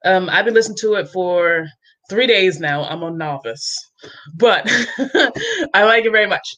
Um, 0.05 0.29
I've 0.29 0.45
been 0.45 0.55
listening 0.55 0.79
to 0.79 0.95
it 0.95 1.09
for 1.09 1.67
three 2.09 2.27
days 2.27 2.61
now. 2.61 2.85
I'm 2.85 3.03
a 3.03 3.11
novice, 3.11 3.77
but 4.35 4.63
I 5.75 5.85
like 5.85 6.05
it 6.05 6.13
very 6.13 6.27
much. 6.27 6.57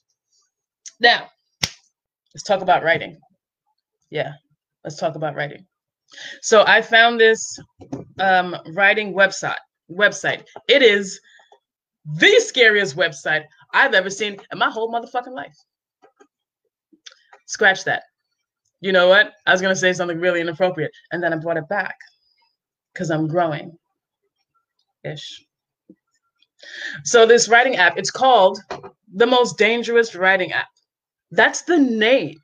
Now, 1.01 1.29
let's 2.35 2.43
talk 2.45 2.61
about 2.61 2.83
writing. 2.83 3.17
Yeah, 4.11 4.33
let's 4.85 4.97
talk 4.97 5.15
about 5.15 5.35
writing. 5.35 5.65
So 6.43 6.65
I 6.67 6.83
found 6.83 7.21
this 7.21 7.59
um, 8.19 8.57
writing 8.75 9.15
website. 9.15 9.55
Website. 9.91 10.45
It 10.69 10.83
is 10.83 11.21
the 12.05 12.41
scariest 12.41 12.97
website 12.97 13.45
I've 13.73 13.95
ever 13.95 14.11
seen 14.11 14.37
in 14.53 14.59
my 14.59 14.71
whole 14.71 14.93
motherfucking 14.93 15.35
life. 15.35 15.57
Scratch 17.47 17.85
that. 17.85 18.05
You 18.81 18.93
know 18.93 19.09
what? 19.09 19.33
I 19.47 19.53
was 19.53 19.61
gonna 19.61 19.77
say 19.77 19.93
something 19.93 20.19
really 20.19 20.41
inappropriate, 20.41 20.93
and 21.13 21.23
then 21.23 21.33
I 21.33 21.37
brought 21.37 21.57
it 21.57 21.69
back 21.69 21.97
because 22.93 23.11
I'm 23.11 23.29
growing. 23.29 23.77
Ish. 25.05 25.45
So 27.05 27.27
this 27.27 27.49
writing 27.49 27.77
app, 27.77 27.99
it's 27.99 28.11
called 28.11 28.59
the 29.15 29.27
most 29.27 29.59
dangerous 29.59 30.15
writing 30.15 30.53
app. 30.53 30.69
That's 31.31 31.63
the 31.63 31.79
name. 31.79 32.37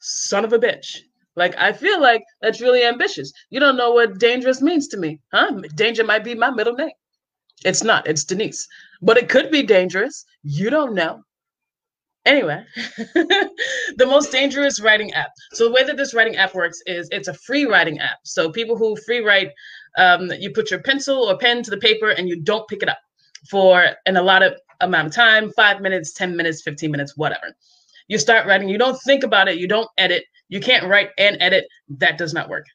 Son 0.00 0.44
of 0.44 0.52
a 0.52 0.58
bitch. 0.58 0.98
Like 1.36 1.54
I 1.56 1.72
feel 1.72 2.00
like 2.00 2.22
that's 2.40 2.60
really 2.60 2.82
ambitious. 2.82 3.32
You 3.50 3.60
don't 3.60 3.76
know 3.76 3.92
what 3.92 4.18
dangerous 4.18 4.62
means 4.62 4.88
to 4.88 4.96
me, 4.96 5.20
huh? 5.32 5.60
Danger 5.74 6.04
might 6.04 6.24
be 6.24 6.34
my 6.34 6.50
middle 6.50 6.74
name. 6.74 6.90
It's 7.64 7.82
not. 7.82 8.06
It's 8.06 8.24
Denise, 8.24 8.66
but 9.02 9.16
it 9.16 9.28
could 9.28 9.50
be 9.50 9.62
dangerous. 9.62 10.24
You 10.42 10.70
don't 10.70 10.94
know. 10.94 11.22
Anyway, 12.26 12.64
the 13.14 14.04
most 14.04 14.32
dangerous 14.32 14.80
writing 14.80 15.12
app. 15.12 15.30
So 15.52 15.64
the 15.64 15.70
way 15.70 15.84
that 15.84 15.96
this 15.96 16.12
writing 16.12 16.36
app 16.36 16.54
works 16.54 16.80
is 16.86 17.08
it's 17.12 17.28
a 17.28 17.34
free 17.34 17.66
writing 17.66 18.00
app. 18.00 18.18
So 18.24 18.50
people 18.50 18.76
who 18.76 18.96
free 19.06 19.20
write, 19.20 19.50
um, 19.96 20.32
you 20.40 20.50
put 20.50 20.70
your 20.70 20.82
pencil 20.82 21.18
or 21.18 21.38
pen 21.38 21.62
to 21.62 21.70
the 21.70 21.76
paper 21.76 22.10
and 22.10 22.28
you 22.28 22.40
don't 22.42 22.66
pick 22.66 22.82
it 22.82 22.88
up 22.88 22.98
for 23.48 23.92
an 24.06 24.16
allotted 24.16 24.54
amount 24.80 25.06
of 25.06 25.14
time, 25.14 25.52
five 25.52 25.80
minutes, 25.80 26.12
10 26.12 26.36
minutes, 26.36 26.62
15 26.62 26.90
minutes, 26.90 27.16
whatever. 27.16 27.54
You 28.08 28.18
start 28.18 28.46
writing, 28.46 28.68
you 28.68 28.78
don't 28.78 29.00
think 29.02 29.22
about 29.22 29.48
it, 29.48 29.58
you 29.58 29.68
don't 29.68 29.88
edit, 29.96 30.24
you 30.48 30.60
can't 30.60 30.86
write 30.86 31.10
and 31.18 31.36
edit. 31.40 31.66
That 31.88 32.18
does 32.18 32.34
not 32.34 32.48
work. 32.48 32.66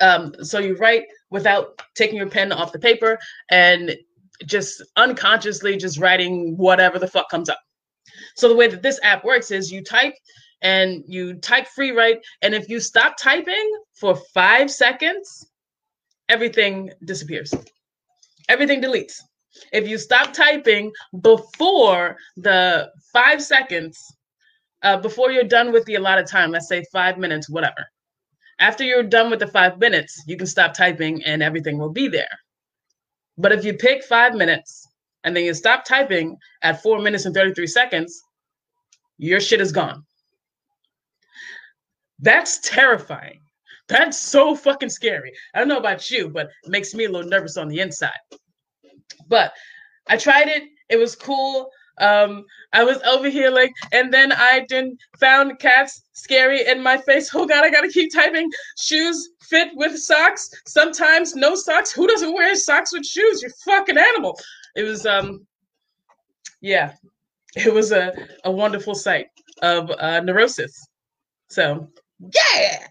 Um, 0.00 0.34
so 0.42 0.58
you 0.58 0.76
write 0.76 1.04
without 1.30 1.80
taking 1.94 2.16
your 2.16 2.28
pen 2.28 2.52
off 2.52 2.72
the 2.72 2.78
paper 2.78 3.18
and 3.50 3.96
just 4.46 4.82
unconsciously 4.96 5.76
just 5.76 5.98
writing 5.98 6.56
whatever 6.56 6.98
the 6.98 7.06
fuck 7.06 7.28
comes 7.30 7.48
up. 7.48 7.60
So 8.36 8.48
the 8.48 8.56
way 8.56 8.68
that 8.68 8.82
this 8.82 9.00
app 9.02 9.24
works 9.24 9.50
is 9.50 9.70
you 9.70 9.82
type 9.82 10.14
and 10.62 11.02
you 11.06 11.34
type 11.34 11.66
free 11.66 11.90
write, 11.90 12.20
and 12.40 12.54
if 12.54 12.68
you 12.68 12.78
stop 12.78 13.16
typing 13.20 13.70
for 13.94 14.16
five 14.32 14.70
seconds, 14.70 15.48
everything 16.28 16.90
disappears. 17.04 17.52
Everything 18.48 18.80
deletes. 18.80 19.14
If 19.72 19.88
you 19.88 19.98
stop 19.98 20.32
typing 20.32 20.92
before 21.20 22.16
the 22.36 22.90
five 23.12 23.42
seconds, 23.42 23.98
uh, 24.82 24.96
before 24.98 25.30
you're 25.30 25.44
done 25.44 25.72
with 25.72 25.84
the 25.84 25.96
allotted 25.96 26.26
time, 26.26 26.50
let's 26.50 26.68
say 26.68 26.84
five 26.92 27.18
minutes, 27.18 27.50
whatever. 27.50 27.86
After 28.62 28.84
you're 28.84 29.02
done 29.02 29.28
with 29.28 29.40
the 29.40 29.48
five 29.48 29.80
minutes, 29.80 30.22
you 30.28 30.36
can 30.36 30.46
stop 30.46 30.72
typing 30.72 31.20
and 31.24 31.42
everything 31.42 31.78
will 31.78 31.90
be 31.90 32.06
there. 32.06 32.38
But 33.36 33.50
if 33.50 33.64
you 33.64 33.74
pick 33.74 34.04
five 34.04 34.36
minutes 34.36 34.86
and 35.24 35.34
then 35.34 35.42
you 35.42 35.52
stop 35.52 35.84
typing 35.84 36.36
at 36.62 36.80
four 36.80 37.00
minutes 37.00 37.24
and 37.24 37.34
33 37.34 37.66
seconds, 37.66 38.22
your 39.18 39.40
shit 39.40 39.60
is 39.60 39.72
gone. 39.72 40.04
That's 42.20 42.60
terrifying. 42.60 43.40
That's 43.88 44.16
so 44.16 44.54
fucking 44.54 44.90
scary. 44.90 45.32
I 45.54 45.58
don't 45.58 45.66
know 45.66 45.78
about 45.78 46.08
you, 46.08 46.28
but 46.28 46.46
it 46.62 46.70
makes 46.70 46.94
me 46.94 47.06
a 47.06 47.10
little 47.10 47.28
nervous 47.28 47.56
on 47.56 47.66
the 47.66 47.80
inside. 47.80 48.20
But 49.26 49.54
I 50.06 50.16
tried 50.16 50.46
it. 50.46 50.62
It 50.88 50.98
was 50.98 51.16
cool. 51.16 51.68
Um, 51.98 52.44
I 52.72 52.84
was 52.84 52.98
over 53.02 53.28
here 53.28 53.50
like, 53.50 53.72
and 53.92 54.12
then 54.12 54.32
I 54.32 54.64
didn't 54.68 54.98
found 55.18 55.58
cats 55.58 56.02
scary 56.12 56.66
in 56.66 56.82
my 56.82 56.96
face. 56.96 57.30
Oh 57.34 57.46
God, 57.46 57.64
I 57.64 57.70
gotta 57.70 57.88
keep 57.88 58.12
typing. 58.12 58.50
Shoes 58.78 59.30
fit 59.42 59.68
with 59.74 59.98
socks. 59.98 60.50
Sometimes 60.66 61.34
no 61.34 61.54
socks. 61.54 61.92
Who 61.92 62.06
doesn't 62.06 62.32
wear 62.32 62.54
socks 62.56 62.92
with 62.92 63.04
shoes? 63.04 63.42
You 63.42 63.50
fucking 63.64 63.98
animal. 63.98 64.38
It 64.74 64.84
was 64.84 65.06
um, 65.06 65.46
yeah, 66.60 66.94
it 67.54 67.72
was 67.72 67.92
a 67.92 68.12
a 68.44 68.50
wonderful 68.50 68.94
sight 68.94 69.26
of 69.62 69.90
uh, 69.98 70.20
neurosis. 70.20 70.88
So 71.48 71.88
yeah. 72.34 72.86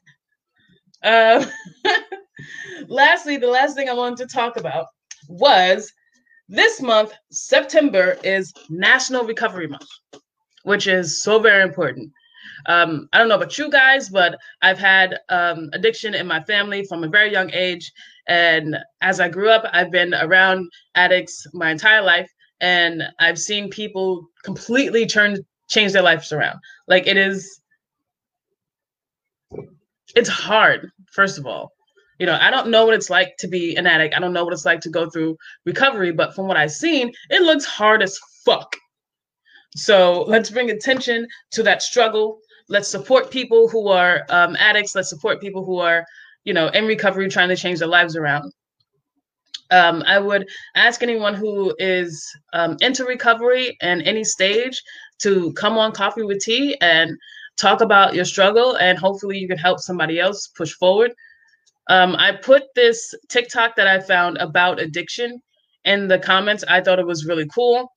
Uh, 1.04 1.46
lastly, 2.88 3.38
the 3.38 3.48
last 3.48 3.76
thing 3.76 3.90
I 3.90 3.94
wanted 3.94 4.18
to 4.28 4.36
talk 4.36 4.58
about 4.58 4.88
was 5.28 5.92
this 6.52 6.82
month, 6.82 7.14
September, 7.32 8.18
is 8.26 8.54
National 8.70 9.24
Recovery 9.24 9.68
Month, 9.68 9.88
which 10.64 10.86
is 10.86 11.24
so 11.24 11.40
very 11.40 11.64
important. 11.64 12.12
Um, 12.66 13.08
I 13.14 13.20
don't 13.20 13.30
know 13.30 13.38
about 13.38 13.58
you 13.58 13.72
guys, 13.72 14.10
but 14.10 14.38
I've 14.62 14.78
had 14.78 15.18
um, 15.30 15.70
addiction 15.72 16.14
in 16.14 16.28
my 16.28 16.44
family 16.44 16.86
from 16.86 17.06
a 17.06 17.08
very 17.08 17.32
young 17.32 17.50
age. 17.52 17.90
And 18.28 18.78
as 19.02 19.22
I 19.22 19.30
grew 19.30 19.50
up, 19.50 19.64
I've 19.72 19.92
been 19.92 20.14
around 20.14 20.70
addicts 20.94 21.48
my 21.54 21.72
entire 21.72 22.02
life. 22.02 22.30
And 22.60 23.04
I've 23.20 23.40
seen 23.40 23.70
people 23.70 24.28
completely 24.44 25.06
turn, 25.06 25.38
change 25.70 25.94
their 25.94 26.04
lives 26.04 26.34
around. 26.34 26.60
Like 26.86 27.08
it 27.08 27.16
is, 27.16 27.62
it's 30.16 30.30
hard, 30.30 30.92
first 31.14 31.38
of 31.38 31.48
all 31.48 31.72
you 32.22 32.28
know, 32.28 32.38
I 32.40 32.52
don't 32.52 32.70
know 32.70 32.86
what 32.86 32.94
it's 32.94 33.10
like 33.10 33.36
to 33.38 33.48
be 33.48 33.76
an 33.78 33.88
addict. 33.88 34.16
I 34.16 34.20
don't 34.20 34.32
know 34.32 34.44
what 34.44 34.54
it's 34.54 34.64
like 34.64 34.80
to 34.82 34.92
go 34.92 35.10
through 35.10 35.36
recovery, 35.66 36.12
but 36.12 36.36
from 36.36 36.46
what 36.46 36.56
I've 36.56 36.72
seen, 36.72 37.12
it 37.32 37.42
looks 37.42 37.66
hard 37.66 38.04
as 38.04 38.20
fuck. 38.46 38.76
So 39.76 40.22
let's 40.28 40.52
bring 40.52 40.70
attention 40.70 41.28
to 41.50 41.64
that 41.64 41.82
struggle. 41.82 42.38
Let's 42.70 42.90
support 42.90 43.32
people 43.32 43.68
who 43.68 43.88
are 43.88 44.24
um, 44.30 44.56
addicts. 44.58 44.94
Let's 44.94 45.10
support 45.10 45.42
people 45.42 45.66
who 45.66 45.80
are, 45.80 46.06
you 46.44 46.54
know, 46.54 46.68
in 46.68 46.86
recovery, 46.86 47.28
trying 47.28 47.50
to 47.50 47.56
change 47.56 47.80
their 47.80 47.88
lives 47.88 48.16
around. 48.16 48.54
Um, 49.72 50.04
I 50.06 50.20
would 50.20 50.48
ask 50.76 51.02
anyone 51.02 51.34
who 51.34 51.76
is 51.80 52.24
um, 52.54 52.78
into 52.82 53.04
recovery 53.04 53.76
and 53.82 54.04
any 54.04 54.24
stage 54.24 54.80
to 55.24 55.52
come 55.54 55.76
on 55.76 55.92
Coffee 55.92 56.22
with 56.22 56.42
Tea 56.42 56.78
and 56.82 57.18
talk 57.58 57.82
about 57.82 58.14
your 58.14 58.26
struggle, 58.26 58.76
and 58.76 59.00
hopefully 59.00 59.40
you 59.40 59.48
can 59.48 59.58
help 59.58 59.80
somebody 59.80 60.20
else 60.20 60.50
push 60.56 60.74
forward. 60.74 61.14
Um, 61.90 62.16
I 62.16 62.34
put 62.34 62.64
this 62.76 63.14
TikTok 63.30 63.76
that 63.76 63.88
I 63.88 64.00
found 64.00 64.38
about 64.38 64.80
addiction 64.80 65.42
in 65.86 66.08
the 66.08 66.20
comments. 66.20 66.64
I 66.68 66.82
thought 66.82 67.00
it 67.00 67.08
was 67.08 67.26
really 67.26 67.48
cool. 67.54 67.92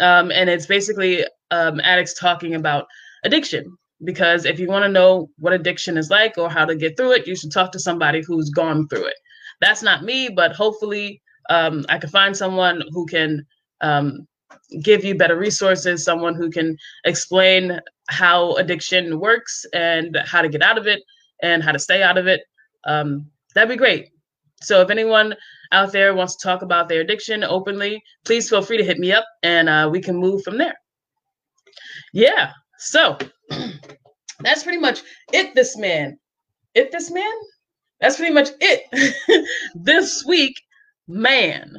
Um, 0.00 0.30
and 0.32 0.48
it's 0.48 0.66
basically 0.66 1.24
um, 1.50 1.80
addicts 1.80 2.18
talking 2.18 2.54
about 2.54 2.86
addiction. 3.24 3.76
Because 4.04 4.46
if 4.46 4.58
you 4.58 4.66
want 4.66 4.84
to 4.84 4.88
know 4.88 5.28
what 5.38 5.52
addiction 5.52 5.96
is 5.96 6.10
like 6.10 6.36
or 6.36 6.50
how 6.50 6.64
to 6.64 6.74
get 6.74 6.96
through 6.96 7.12
it, 7.12 7.26
you 7.26 7.36
should 7.36 7.52
talk 7.52 7.70
to 7.72 7.78
somebody 7.78 8.22
who's 8.26 8.50
gone 8.50 8.88
through 8.88 9.06
it. 9.06 9.14
That's 9.60 9.82
not 9.82 10.02
me, 10.02 10.28
but 10.28 10.52
hopefully 10.52 11.22
um, 11.50 11.86
I 11.88 11.98
can 11.98 12.10
find 12.10 12.36
someone 12.36 12.82
who 12.90 13.06
can 13.06 13.46
um, 13.80 14.26
give 14.82 15.04
you 15.04 15.14
better 15.14 15.36
resources, 15.36 16.04
someone 16.04 16.34
who 16.34 16.50
can 16.50 16.76
explain 17.04 17.78
how 18.08 18.54
addiction 18.56 19.20
works 19.20 19.64
and 19.72 20.18
how 20.24 20.42
to 20.42 20.48
get 20.48 20.62
out 20.62 20.78
of 20.78 20.88
it 20.88 21.02
and 21.42 21.62
how 21.62 21.70
to 21.70 21.78
stay 21.78 22.02
out 22.02 22.18
of 22.18 22.26
it 22.26 22.42
um, 22.84 23.26
that'd 23.54 23.68
be 23.68 23.76
great. 23.76 24.08
So 24.62 24.80
if 24.80 24.90
anyone 24.90 25.34
out 25.72 25.92
there 25.92 26.14
wants 26.14 26.36
to 26.36 26.46
talk 26.46 26.62
about 26.62 26.88
their 26.88 27.00
addiction 27.00 27.42
openly, 27.42 28.02
please 28.24 28.48
feel 28.48 28.62
free 28.62 28.76
to 28.78 28.84
hit 28.84 28.98
me 28.98 29.12
up 29.12 29.24
and 29.42 29.68
uh, 29.68 29.88
we 29.90 30.00
can 30.00 30.16
move 30.16 30.42
from 30.42 30.58
there. 30.58 30.74
Yeah. 32.12 32.52
So 32.78 33.18
that's 34.40 34.62
pretty 34.62 34.78
much 34.78 35.02
it. 35.32 35.54
This 35.54 35.76
man, 35.76 36.18
it 36.74 36.92
this 36.92 37.10
man. 37.10 37.32
that's 38.00 38.16
pretty 38.16 38.32
much 38.32 38.50
it 38.60 39.48
this 39.74 40.24
week, 40.26 40.54
man. 41.08 41.74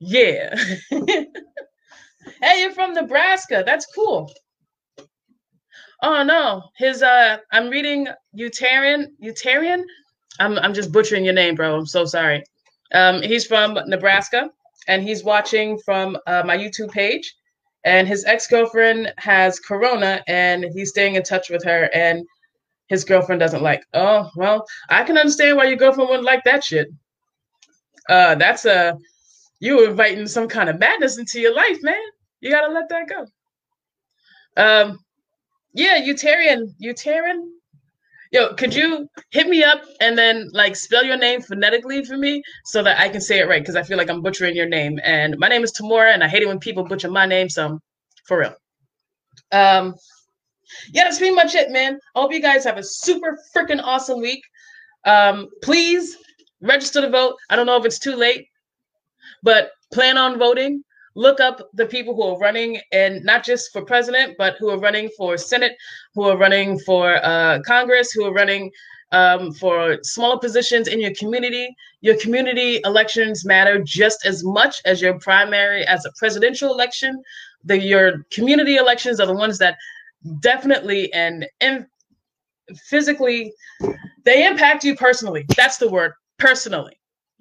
Yeah. 0.00 0.54
hey, 0.90 2.60
you're 2.60 2.72
from 2.72 2.94
Nebraska. 2.94 3.62
That's 3.66 3.86
cool. 3.94 4.32
Oh 6.02 6.22
no, 6.22 6.62
his 6.76 7.02
uh 7.02 7.38
I'm 7.52 7.68
reading 7.68 8.06
Utarian 8.38 9.08
Utarian. 9.22 9.82
I'm 10.38 10.58
I'm 10.58 10.74
just 10.74 10.92
butchering 10.92 11.24
your 11.24 11.34
name, 11.34 11.54
bro. 11.54 11.76
I'm 11.76 11.86
so 11.86 12.04
sorry. 12.04 12.44
Um 12.94 13.22
he's 13.22 13.46
from 13.46 13.78
Nebraska 13.86 14.50
and 14.86 15.02
he's 15.02 15.24
watching 15.24 15.78
from 15.78 16.16
uh, 16.26 16.42
my 16.46 16.56
YouTube 16.56 16.90
page 16.90 17.34
and 17.84 18.08
his 18.08 18.24
ex-girlfriend 18.24 19.12
has 19.18 19.60
corona 19.60 20.22
and 20.26 20.64
he's 20.74 20.90
staying 20.90 21.14
in 21.14 21.22
touch 21.22 21.50
with 21.50 21.64
her 21.64 21.90
and 21.94 22.24
his 22.88 23.04
girlfriend 23.04 23.40
doesn't 23.40 23.62
like. 23.62 23.84
Oh, 23.92 24.30
well, 24.34 24.66
I 24.88 25.04
can 25.04 25.18
understand 25.18 25.56
why 25.58 25.64
your 25.66 25.76
girlfriend 25.76 26.08
wouldn't 26.08 26.26
like 26.26 26.44
that 26.44 26.64
shit. 26.64 26.88
Uh 28.08 28.34
that's 28.36 28.64
a 28.64 28.96
you 29.60 29.84
inviting 29.84 30.26
some 30.26 30.48
kind 30.48 30.68
of 30.68 30.78
madness 30.78 31.18
into 31.18 31.40
your 31.40 31.54
life, 31.54 31.78
man. 31.82 32.00
You 32.40 32.50
gotta 32.50 32.72
let 32.72 32.88
that 32.88 33.08
go. 33.08 33.26
Um 34.56 34.98
yeah, 35.74 36.00
Utarian. 36.00 36.74
Utarian? 36.82 37.50
Yo, 38.30 38.54
could 38.54 38.74
you 38.74 39.08
hit 39.30 39.48
me 39.48 39.64
up 39.64 39.80
and 40.00 40.16
then 40.18 40.48
like 40.52 40.76
spell 40.76 41.02
your 41.04 41.16
name 41.16 41.40
phonetically 41.40 42.04
for 42.04 42.16
me 42.16 42.42
so 42.64 42.82
that 42.82 43.00
I 43.00 43.08
can 43.08 43.20
say 43.20 43.38
it 43.38 43.48
right? 43.48 43.62
Because 43.62 43.76
I 43.76 43.82
feel 43.82 43.96
like 43.96 44.10
I'm 44.10 44.20
butchering 44.22 44.54
your 44.54 44.68
name. 44.68 45.00
And 45.02 45.38
my 45.38 45.48
name 45.48 45.64
is 45.64 45.72
Tamora, 45.72 46.12
and 46.12 46.22
I 46.22 46.28
hate 46.28 46.42
it 46.42 46.48
when 46.48 46.58
people 46.58 46.84
butcher 46.84 47.10
my 47.10 47.26
name. 47.26 47.48
So, 47.48 47.78
for 48.26 48.38
real. 48.38 48.54
Um, 49.50 49.94
yeah, 50.92 51.04
that's 51.04 51.18
pretty 51.18 51.34
much 51.34 51.54
it, 51.54 51.70
man. 51.70 51.98
I 52.14 52.20
hope 52.20 52.32
you 52.32 52.42
guys 52.42 52.64
have 52.64 52.76
a 52.76 52.82
super 52.82 53.38
freaking 53.56 53.82
awesome 53.82 54.20
week. 54.20 54.42
Um, 55.04 55.48
please 55.62 56.16
register 56.60 57.00
to 57.00 57.08
vote. 57.08 57.36
I 57.48 57.56
don't 57.56 57.66
know 57.66 57.78
if 57.78 57.86
it's 57.86 57.98
too 57.98 58.14
late, 58.14 58.46
but 59.42 59.70
plan 59.92 60.18
on 60.18 60.38
voting 60.38 60.82
look 61.24 61.40
up 61.40 61.56
the 61.74 61.86
people 61.86 62.14
who 62.14 62.22
are 62.22 62.38
running 62.38 62.80
and 62.92 63.24
not 63.24 63.44
just 63.44 63.72
for 63.72 63.82
president 63.84 64.36
but 64.38 64.56
who 64.58 64.68
are 64.70 64.78
running 64.78 65.08
for 65.16 65.36
senate 65.36 65.74
who 66.14 66.22
are 66.22 66.36
running 66.36 66.78
for 66.80 67.04
uh, 67.24 67.58
congress 67.66 68.12
who 68.12 68.24
are 68.24 68.32
running 68.32 68.70
um, 69.12 69.52
for 69.52 69.98
smaller 70.02 70.38
positions 70.38 70.88
in 70.88 71.00
your 71.00 71.14
community. 71.14 71.74
Your 72.00 72.16
community 72.18 72.80
elections 72.84 73.44
matter 73.44 73.82
just 73.82 74.26
as 74.26 74.44
much 74.44 74.80
as 74.84 75.00
your 75.00 75.18
primary 75.18 75.86
as 75.86 76.04
a 76.04 76.12
presidential 76.18 76.72
election. 76.72 77.22
The 77.64 77.78
your 77.78 78.24
community 78.30 78.76
elections 78.76 79.20
are 79.20 79.26
the 79.26 79.34
ones 79.34 79.58
that 79.58 79.76
definitely 80.40 81.12
and, 81.12 81.46
and 81.60 81.86
physically 82.88 83.52
they 84.24 84.46
impact 84.46 84.84
you 84.84 84.94
personally. 84.94 85.46
That's 85.56 85.78
the 85.78 85.88
word 85.88 86.12
personally 86.38 86.97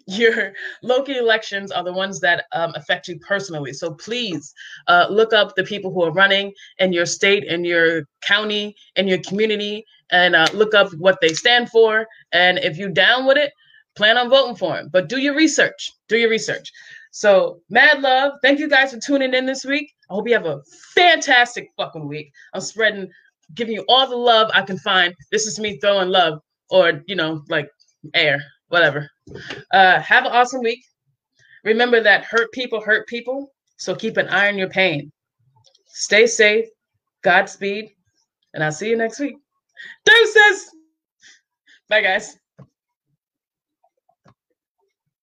your 0.07 0.53
local 0.81 1.15
elections 1.15 1.71
are 1.71 1.83
the 1.83 1.91
ones 1.91 2.19
that 2.21 2.45
um, 2.53 2.71
affect 2.75 3.07
you 3.07 3.19
personally. 3.19 3.73
So 3.73 3.93
please 3.93 4.53
uh, 4.87 5.07
look 5.09 5.33
up 5.33 5.55
the 5.55 5.63
people 5.63 5.91
who 5.91 6.01
are 6.03 6.13
running 6.13 6.53
in 6.79 6.93
your 6.93 7.05
state, 7.05 7.43
in 7.43 7.65
your 7.65 8.03
county, 8.21 8.75
in 8.95 9.07
your 9.07 9.19
community, 9.19 9.85
and 10.09 10.35
uh, 10.35 10.47
look 10.53 10.73
up 10.73 10.93
what 10.93 11.19
they 11.21 11.33
stand 11.33 11.69
for. 11.69 12.07
And 12.31 12.57
if 12.59 12.77
you're 12.77 12.89
down 12.89 13.25
with 13.25 13.37
it, 13.37 13.51
plan 13.95 14.17
on 14.17 14.29
voting 14.29 14.55
for 14.55 14.77
them. 14.77 14.89
But 14.91 15.09
do 15.09 15.17
your 15.17 15.35
research. 15.35 15.91
Do 16.07 16.17
your 16.17 16.29
research. 16.29 16.71
So, 17.11 17.61
mad 17.69 18.01
love. 18.01 18.33
Thank 18.41 18.59
you 18.59 18.69
guys 18.69 18.93
for 18.93 18.99
tuning 18.99 19.33
in 19.33 19.45
this 19.45 19.65
week. 19.65 19.91
I 20.09 20.13
hope 20.13 20.27
you 20.27 20.35
have 20.35 20.45
a 20.45 20.61
fantastic 20.93 21.69
fucking 21.75 22.07
week. 22.07 22.31
I'm 22.53 22.61
spreading, 22.61 23.09
giving 23.55 23.73
you 23.73 23.83
all 23.89 24.07
the 24.07 24.15
love 24.15 24.51
I 24.53 24.61
can 24.61 24.77
find. 24.77 25.13
This 25.31 25.47
is 25.47 25.59
me 25.59 25.79
throwing 25.79 26.09
love 26.09 26.39
or, 26.69 27.01
you 27.07 27.15
know, 27.15 27.43
like 27.49 27.69
air 28.13 28.39
whatever. 28.69 29.09
Uh, 29.73 29.99
have 29.99 30.25
an 30.25 30.31
awesome 30.31 30.61
week. 30.61 30.83
Remember 31.63 32.01
that 32.01 32.23
hurt 32.23 32.51
people 32.51 32.81
hurt 32.81 33.07
people. 33.07 33.51
So 33.77 33.95
keep 33.95 34.17
an 34.17 34.27
eye 34.29 34.47
on 34.47 34.57
your 34.57 34.69
pain. 34.69 35.11
Stay 35.87 36.27
safe. 36.27 36.65
Godspeed. 37.23 37.89
And 38.53 38.63
I'll 38.63 38.71
see 38.71 38.89
you 38.89 38.97
next 38.97 39.19
week. 39.19 39.35
Deuces. 40.05 40.71
Bye, 41.89 42.01
guys. 42.01 42.37